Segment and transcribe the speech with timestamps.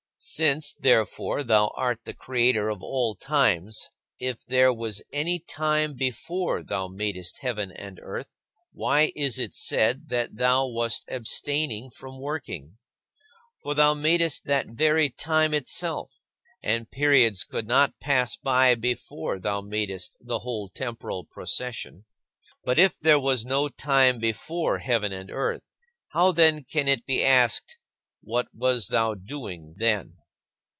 [0.23, 3.89] Since, therefore, thou art the Creator of all times,
[4.19, 8.27] if there was any time before thou madest heaven and earth,
[8.71, 12.77] why is it said that thou wast abstaining from working?
[13.63, 16.21] For thou madest that very time itself,
[16.61, 22.05] and periods could not pass by before thou madest the whole temporal procession.
[22.63, 25.63] But if there was no time before heaven and earth,
[26.09, 27.79] how, then, can it be asked,
[28.23, 30.17] "What wast thou doing then?"